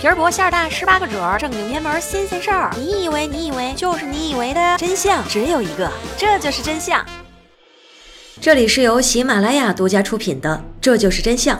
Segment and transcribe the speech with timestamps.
[0.00, 2.74] 皮儿薄馅儿大，十八个褶儿，正经偏门新鲜事儿。
[2.74, 7.04] 你以为你以为就是你以为的真相只有一个，这就是真相。
[8.40, 11.58] 这里是由喜马拉雅独家出品的《这就是真相》，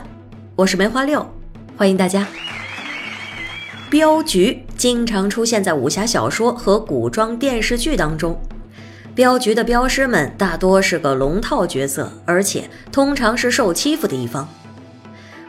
[0.55, 1.23] 我是梅花六，
[1.77, 2.25] 欢迎大家。
[3.91, 8.41] 镖局经常出现在武侠小说和古装电视剧当中。
[9.13, 14.49] 镖局的镖师们大多是个龙套角色，而且通常是受欺负的一方。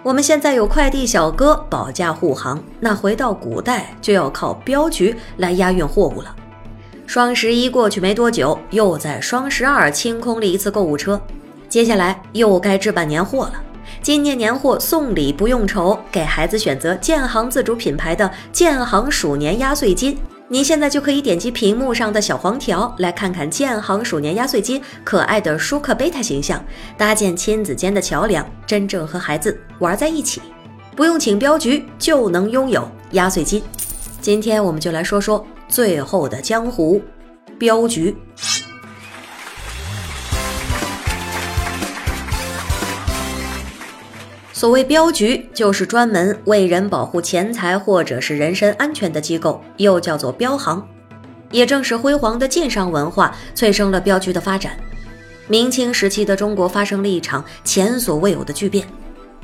[0.05, 6.35] 我们现在有快递小哥保驾护航，那回到古代就要靠镖局来押运货物了。
[7.07, 11.21] 双十一过去没多久，又在双十二清空了一次购物车，
[11.69, 13.55] 接下来又该置办年货了。
[14.03, 20.19] 今年年货送礼不用愁，给孩子选择建行自主品牌的建行鼠年压岁金。
[20.53, 26.63] 您现在就可以点击屏幕上的小黄条，来看看建行鼠年压岁金可爱的舒克贝塔形象，
[26.95, 30.43] 搭建亲子间的桥梁，真正和孩子玩在一起，
[30.95, 33.63] 不用请镖局就能拥有压岁金。
[34.21, 37.01] 今天我们就来说说最后的江湖，
[37.59, 38.15] 镖局。
[44.63, 50.81] 所谓镖局，就是专门为人保护钱财或者是人身安全的机构，又叫做镖行。
[51.51, 54.77] 也正是辉煌的晋商文化催生了镖局的发展。
[55.49, 58.87] 明清时期的中国发生了一场前所未有的巨变。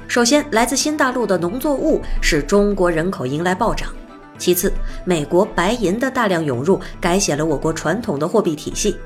[0.06, 3.88] 首先，来自新大陆的农作物使中国人口迎来暴涨；
[4.38, 4.72] 其次，
[5.04, 8.96] 美国白银的大量涌入，改写了我国传统的货币体系。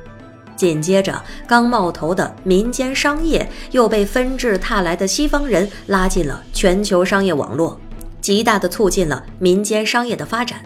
[0.57, 7.81] 紧接着，刚冒头的民间商业又被纷至沓来的西方人拉进了全球商业网络，
[8.21, 10.61] 极大的促进了民间商业的发展。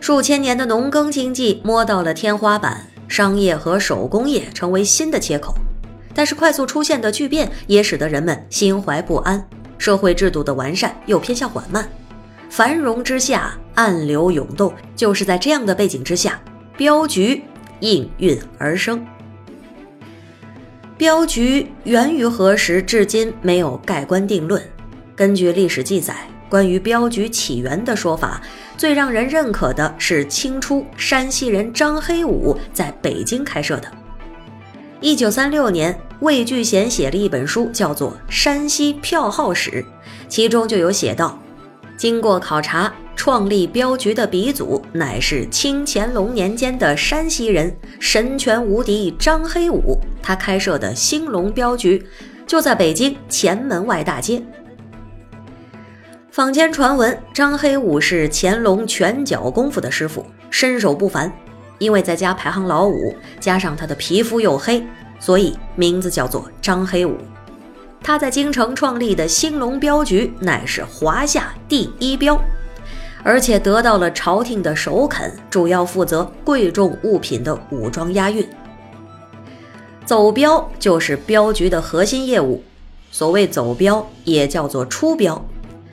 [0.00, 5.54] 数千年的农耕经济摸到了天花板，商业和手工业成为新的切口。
[6.14, 9.42] 但是，快速出现的巨变也使得人们心怀不安，
[9.78, 11.88] 社会制度的完善又偏向缓慢。
[12.50, 14.72] 繁荣之下，暗流涌动。
[14.94, 16.38] 就是在这样的背景之下，
[16.76, 17.42] 镖局。
[17.82, 19.04] 应运而生。
[20.96, 24.62] 镖局源于何时，至今没有盖棺定论。
[25.16, 26.14] 根据历史记载，
[26.48, 28.40] 关于镖局起源的说法，
[28.76, 33.88] 最让人认可的是清初山西人张黑五在北京开设的。
[35.00, 39.70] 一九三六年，魏聚贤写了一本书，叫做《山西票号史》，
[40.28, 41.36] 其中就有写道：
[41.96, 42.92] 经过考察。
[43.14, 49.98] 创立镖局的鼻祖乃是清乾隆年间的山西人，神拳无敌张黑五。
[50.22, 52.04] 他开设的兴隆镖局
[52.46, 54.42] 就在北京前门外大街。
[56.30, 61.30] 坊间传闻，张黑五是乾隆拳脚功夫的师傅，身手不凡。
[61.78, 64.84] 因为在家排行老五，加上他的皮肤又黑，
[65.20, 67.16] 所以名字叫做张黑五。
[68.02, 72.40] 他在京城创立的兴隆镖局乃是华夏第一镖。
[73.24, 78.46] 而且得到了朝廷的首肯，主要负责贵重物品的武装押运。
[80.04, 82.62] 走镖就是镖局的核心业务。
[83.10, 85.44] 所谓走镖，也叫做出镖，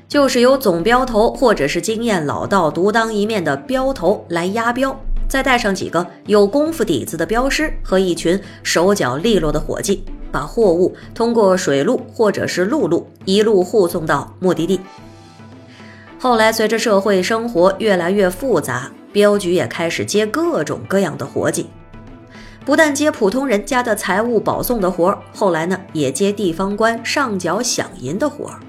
[0.07, 14.79] 就是由总镖头或者是经验老道、独当一面的镖头来押镖，再带上几个有功夫底子的镖师和一群手脚利落的伙计，把货物通过水路或者是陆路一路护送到目的地。
[16.22, 21.69] 后来，随着社会生活越来越复杂，镖局也开始接各种各样的活计，
[22.66, 28.59] 不但接普通人家的财物保送的活儿，后来呢，也接地方官上缴饷银的活儿。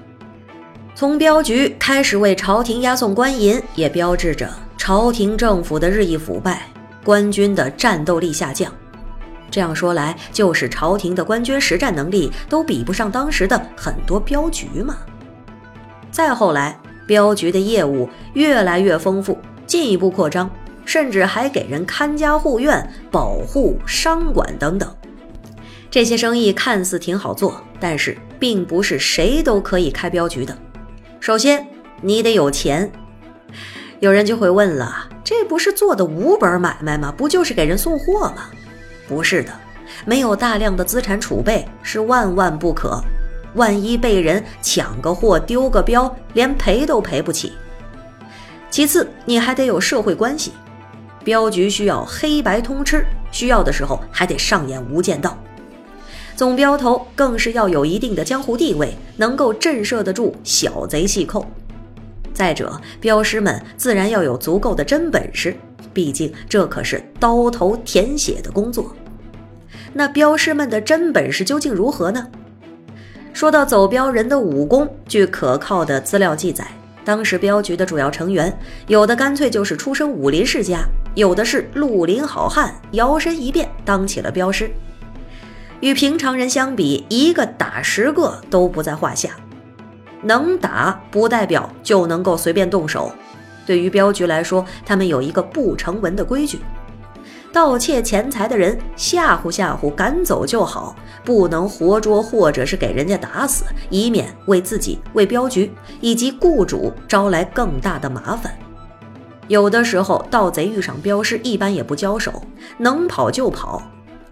[0.95, 6.65] 从镖局开始为朝廷押送官银，也标志着朝廷政府的日益腐败，
[7.03, 8.71] 官军的战斗力下降。
[9.49, 14.95] 这样说来，就是朝廷的官军实战能力都比不上当时的很多镖局嘛。
[16.11, 16.79] 再后来。
[17.11, 20.49] 镖局的业务越来越丰富，进一步扩张，
[20.85, 24.89] 甚至还给人看家护院、保护商馆等等。
[25.89, 30.57] 这些生意看似挺好做，但是并不是谁都可以开镖局的。
[31.19, 31.67] 首先，
[32.01, 32.89] 你得有钱。
[33.99, 37.13] 有人就会问了：这不是做的无本买卖吗？
[37.17, 38.45] 不就是给人送货吗？
[39.05, 39.51] 不是的，
[40.05, 43.03] 没有大量的资产储备是万万不可。
[43.55, 47.53] 万一被人抢个货、丢个镖，连赔都赔不起。
[48.69, 50.53] 其次，你还得有社会关系，
[51.23, 55.37] 镖局需要黑白通吃，需要的时候还得上演无间道。
[56.35, 61.45] 总镖头更是要有一定的江湖地位，能够震慑得住小贼细寇。
[62.33, 65.55] 再者，镖师们自然要有足够的真本事，
[65.93, 68.95] 毕竟这可是刀头舔血的工作。
[69.93, 72.25] 那镖师们的真本事究竟如何呢？
[73.33, 76.67] 说到走镖人的武功，据可靠的资料记载，
[77.03, 78.55] 当时镖局的主要成员，
[78.87, 80.83] 有的干脆就是出身武林世家，
[81.15, 84.69] 有的是绿林好汉，摇身一变当起了镖师。
[85.79, 89.29] 与平常人相比，一个打十个都不在话下。
[90.21, 93.11] 能打不代表就能够随便动手。
[93.65, 96.59] 对于镖局来说，他们有一个不成文的规矩：
[97.53, 100.95] 盗窃钱财的人吓唬吓唬，赶走就好，
[101.25, 105.69] 不能活捉或者是给人家打死，以免为自己、为镖局
[105.99, 108.53] 以及雇主招来更大的麻烦。
[109.49, 112.41] 有的时候，盗贼遇上镖师，一般也不交手，
[112.77, 113.83] 能跑就跑。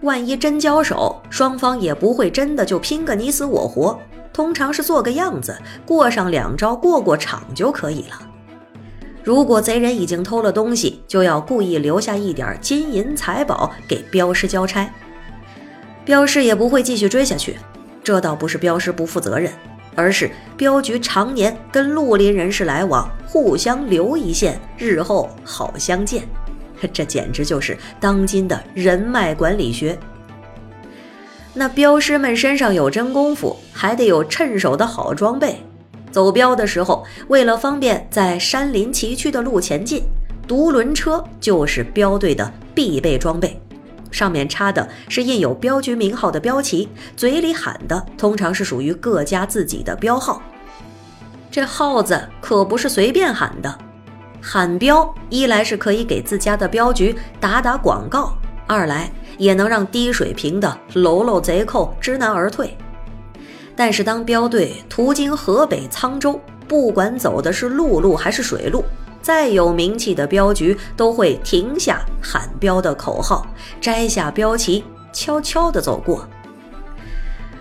[0.01, 3.99] 万一真交手，双方也不会真的就拼个你死我活，
[4.31, 8.28] 通常是做个样子，过上两招，过过场就可以了。
[9.23, 14.89] 如果贼人已经偷了东西，就要故意留下一点金银财宝给镖师交差，
[16.05, 17.57] 镖师也不会继续追下去。
[18.03, 19.51] 这倒不是镖师不负责任，
[19.93, 26.23] 而是镖局常年跟绿林人士来往，互相留一线，日后好相见。
[26.93, 29.99] 这简直就是当今的人脉管理学。
[31.53, 35.61] 那镖师们身上有真功夫，还得有趁手的好装备。
[36.11, 40.03] 走镖的时候，为了方便在山林崎岖的路前进，
[40.47, 43.59] 独轮车就是镖队的必备装备。
[44.11, 50.41] 上面插的是印有镖局名号的标旗，嘴里喊的通常是属于各家自己的标号。
[51.51, 53.77] 这号子可不是随便喊的。
[54.41, 58.33] 喊镖，一来是可以给自家的镖局打打广告，
[58.65, 62.75] 二来也能让低水平的喽喽贼寇知难而退。
[63.79, 66.37] 但是当镖队途经河北沧州，
[66.67, 68.83] 不管走的是陆路还是水路，
[69.21, 73.47] 再有名气的镖局都会停下喊镖的口号，
[73.79, 74.83] 摘下镖旗，
[75.13, 76.27] 悄悄地走过。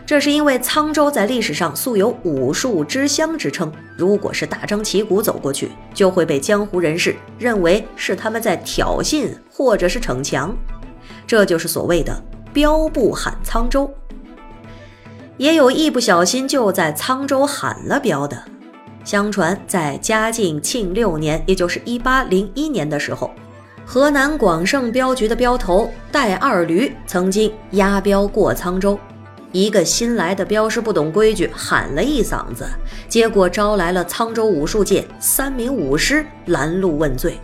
[0.05, 10.53] 这是因为沧州在历史上素有武术之乡之称，如果是大张旗鼓走过去，就会被江湖人士认为是他们在挑衅或者是逞强，
[11.29, 12.21] 这就是所谓的
[12.53, 13.89] “镖不喊沧州”。
[15.39, 18.37] 也有一不小心就在沧州喊了镖的。
[19.05, 23.31] 相传在嘉靖庆六年，也就是一八零一年的时候，
[23.87, 28.99] 河南广盛镖局的镖头戴二驴曾经押镖过沧州。
[29.53, 32.67] 一个新来的镖师不懂规矩，喊了一嗓子，
[33.09, 37.39] 结果招来了沧州武术界三名武师拦路问罪。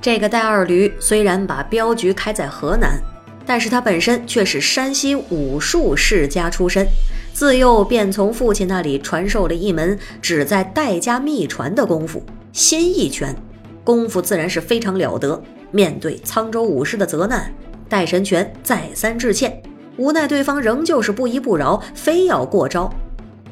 [0.00, 2.98] 这个戴二驴虽然把镖局开在河南，
[3.44, 6.86] 但是他本身却是山西武术世家出身，
[7.32, 13.34] 自幼便从父亲那里传授了一门只在戴家秘传的功夫——心意拳，
[13.82, 15.42] 功夫自然是非常了得。
[15.70, 17.50] 面对沧州武师的责难，
[17.88, 19.62] 戴神拳再三致歉。
[19.96, 22.92] 无奈对方仍旧是不依不饶，非要过招。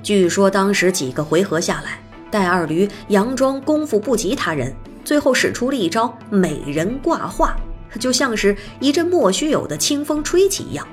[0.03, 1.99] 据说当时几个回合下来，
[2.31, 4.75] 戴二驴佯装功夫不及他人，
[5.05, 7.57] 最后使出了一招美人挂画，
[7.99, 10.87] 就像是一阵莫须有的清风吹起一样，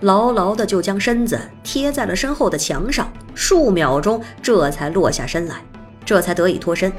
[0.00, 5.56] 牢牢的就将身子贴在了身后的墙上，数秒钟这才落下身来，
[6.04, 6.92] 这才得以脱身。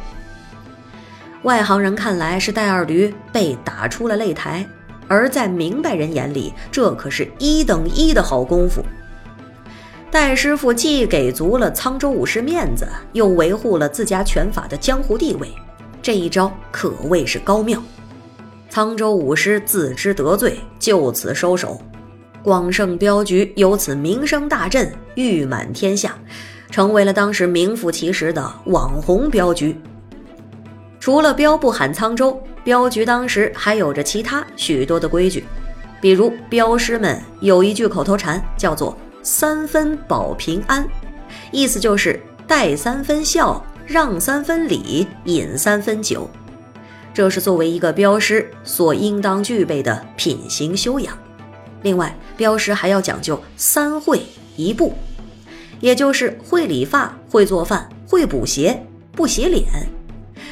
[1.44, 4.66] 外行人看来是戴二驴被打出了擂台。
[5.10, 8.82] 而在明白人眼里，这可是一等一的好功夫。
[10.10, 15.54] 戴师傅既给足了沧州武师面子，又维护了自家拳法的江湖地位，
[16.02, 17.84] 这一招可谓是高妙。
[18.72, 21.80] 沧州武师自知得罪，就此收手。
[22.44, 26.18] 广盛镖局由此名声大振，誉满天下，
[26.70, 29.76] 成为了当时名副其实的网红镖局。
[31.00, 32.42] 除了镖不喊沧州。
[32.66, 35.44] 镖局当时还有着其他许多的规矩，
[36.00, 40.88] 比如镖师们有一句口头禅，叫做“三分保平安”，
[41.52, 46.30] 意思就是带三分笑，让三分礼，饮三分酒。
[47.14, 51.18] 这是作为一个镖师所应当具备的品行修养。
[51.84, 54.24] 另外，镖师还要讲究三会
[54.56, 54.94] 一不，
[55.80, 59.66] 也就是会理发、会做饭、会补鞋、不洗脸。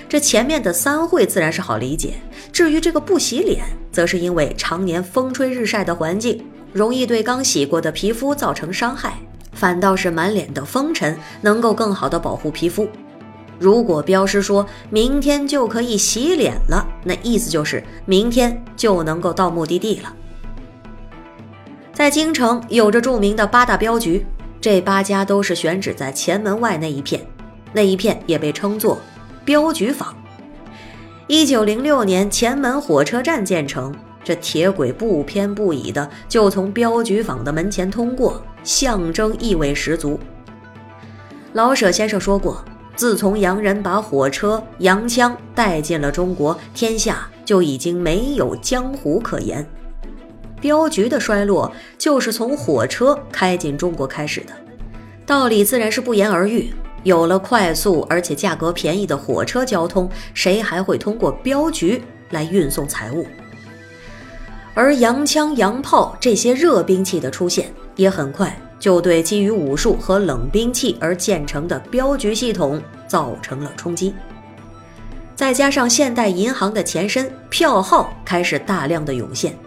[0.08, 2.16] 这前面的三会自然是好理解，
[2.52, 9.14] 至于这个不洗脸，则是因为常年风吹日晒的环境，容易对刚洗过的皮肤造成伤害，
[9.54, 12.88] 反倒是满脸的风尘能够更好的保护皮肤。
[13.58, 20.14] 如果镖师说明天就可以洗脸了，那意思就是明天就能够到目的地了。
[21.94, 24.26] 在京城有着著名的八大镖局，
[24.62, 27.22] 这八家都是选址在前门外那一片，
[27.74, 28.98] 那一片也被称作。
[29.44, 30.16] 镖局坊，
[31.28, 33.94] 一九零六年前门火车站建成，
[34.24, 40.18] 这铁轨不偏不倚的就从镖局坊的门前通过，象征意味十足。
[41.54, 42.64] 老舍先生说过
[42.96, 49.68] ：“自从洋人把火车、洋枪带进了中国，天下就已经没有江湖可言。
[50.62, 54.54] 镖局的衰落就是从火车开进中国开始的，
[55.26, 56.72] 道理自然是不言而喻。
[57.04, 62.00] 有了快速而且价格便宜的火车交通，谁还会通过镖局
[62.30, 63.26] 来运送财物？
[64.76, 74.14] 而洋枪、洋炮这些热兵器的出现，也很快就对基于武术和冷兵器而建成的镖局系统造成了冲击。
[75.36, 79.58] 再加上现代银行的前身票号开始大量的涌现。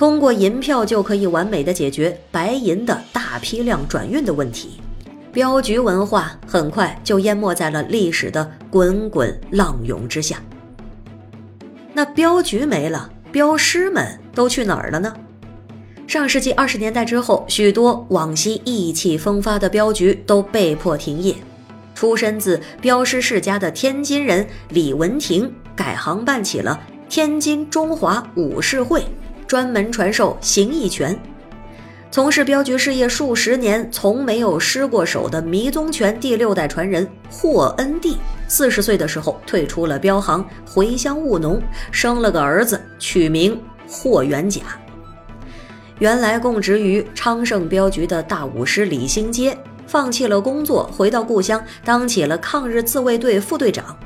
[0.00, 4.80] 通过银票就可以完美的解决白银的大批量转运的问题，
[5.30, 10.42] 镖局文化很快就淹没在了历史的滚滚浪涌之下。
[11.92, 15.14] 那镖局没了，镖师们都去哪儿了呢？
[16.06, 21.34] 上世纪二十年代之后，许多往昔意气风发的镖局都被迫停业。
[21.94, 26.80] 出身自镖师世家的天津人李文亭改行办起了
[27.10, 29.04] 天津中华武士会。
[29.50, 31.18] 专门传授形意拳，
[32.08, 38.16] 从事镖局事业数十年，从没有失过手的迷踪拳第六代传人霍恩弟，
[38.46, 44.60] 四十岁的时候退出了镖行，回乡务农，生了个儿子，取名霍元甲。
[45.98, 53.98] 原来供职于昌盛镖局的大武师李兴阶，放弃了工作，回到故乡，当起了抗日自卫队副队长。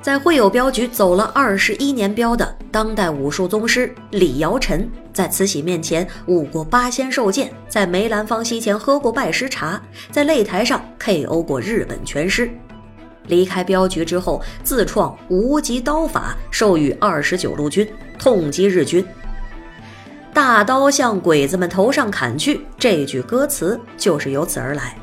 [0.00, 12.48] 在会友镖局走了二十一年镖的当代武术宗师李尧臣，在慈禧面前舞过八仙寿剑，在梅兰芳膝前喝过拜师茶，在擂台上 KO 过日本拳师。
[13.26, 17.86] 离开镖局之后，自创无极刀法，授予二十九路军，
[18.18, 19.04] 痛击日军。
[20.32, 24.96] 大刀向鬼子们头上砍去，这句歌词就是由此而来。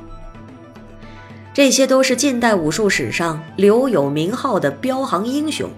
[1.55, 5.69] 这些都是近代武术史上留有名号的镖行英雄。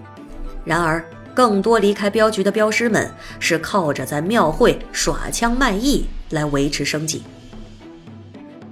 [0.64, 3.08] 然而，更多离开镖局的镖师们
[3.38, 7.22] 是靠着在庙会耍枪卖艺来维持生计。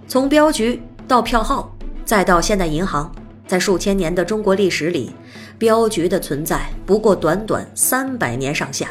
[0.09, 1.73] 从镖局到票号，
[2.05, 3.15] 再到现代银行，
[3.47, 5.13] 在数千年的中国历史里，
[5.59, 8.89] 镖局的存在不过短短三百年上下。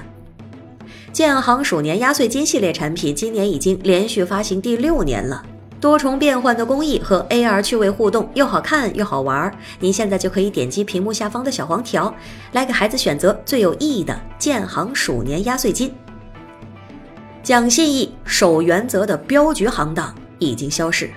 [1.11, 5.45] 建行鼠年压岁金系列产品今年已经连续发行第六年了。
[5.85, 9.55] 多重变换的工艺和 AR 趣味互动，又好看又好玩。
[9.79, 12.11] 您现在就可以点击屏幕下方的小黄条，
[12.53, 15.93] 来给孩子选择最有意义的建行鼠年压岁金。
[17.43, 21.11] 讲信义、守原则的镖局行当已经消逝，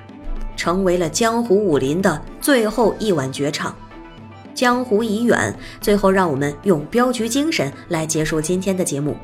[0.54, 3.74] 成为了江湖武林的最后一碗绝唱。
[4.54, 9.16] 江湖已远，最后让我们用镖局精神来结束今天的节目。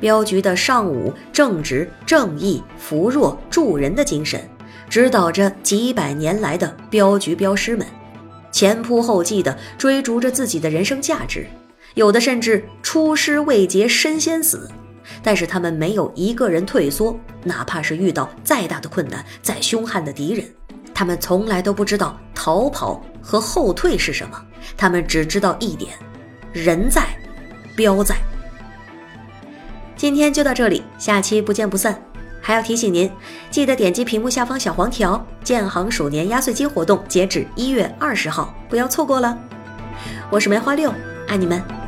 [0.00, 4.40] 镖局的尚武、正直、正义、扶弱、助人的精神。
[4.88, 7.86] 指导着几百年来的镖局镖师们，
[8.52, 11.46] 前仆后继地追逐着自己的人生价值，
[11.94, 14.70] 有的甚至出师未捷身先死。
[15.22, 20.46] 但是他们没有一个人退缩，哪怕是遇到再大的困难、再凶悍的敌人，
[20.94, 24.42] 他们从来都不知道逃跑和后退是什么。
[24.78, 25.92] 他们只知道一点：
[26.52, 27.06] 人在，
[27.76, 28.16] 镖在。
[29.94, 32.02] 今天就到这里，下期不见不散。
[32.46, 33.10] 还要提醒您，
[33.50, 39.34] 记得点击屏幕下方小黄条，建行鼠年压岁金活动截止一月二十号，不要错过了。
[40.28, 40.92] 我是梅花六，
[41.26, 41.83] 爱你们。